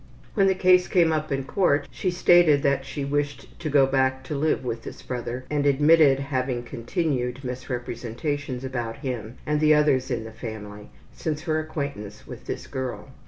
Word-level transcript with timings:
When 0.33 0.47
the 0.47 0.55
case 0.55 0.87
came 0.87 1.11
up 1.11 1.31
in 1.31 1.43
court 1.43 1.87
she 1.91 2.09
stated 2.09 2.65
she 2.83 3.05
wished 3.05 3.59
to 3.59 3.69
go 3.69 3.85
back 3.85 4.23
to 4.23 4.35
live 4.35 4.65
with 4.65 4.81
this 4.81 5.03
brother 5.03 5.45
and 5.47 5.63
admitted 5.67 6.17
having 6.19 6.63
continued 6.63 7.43
misrepresentations 7.43 8.63
about 8.63 8.97
him 9.05 9.37
and 9.45 9.59
the 9.59 9.75
others 9.75 10.09
in 10.09 10.23
the 10.23 10.31
family 10.31 10.89
since 11.11 11.43
her 11.43 11.59
acquaintance 11.59 12.25
with 12.25 12.45
this 12.47 12.65
girl. 12.65 13.09